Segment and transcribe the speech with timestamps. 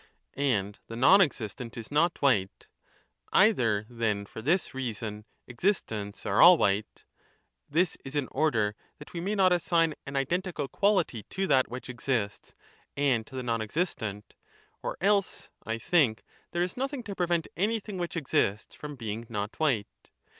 [0.33, 2.67] 3 And the non existent is not white;
[3.31, 7.05] 30 either, then, for this reason existents are all white
[7.69, 11.87] (this is in order that we may not assign an identical quality to that which
[11.87, 12.55] exists
[12.97, 14.33] and to the non existent),
[14.81, 19.59] or else, I think, there is nothing to prevent anything which exists from being not
[19.59, 20.09] white.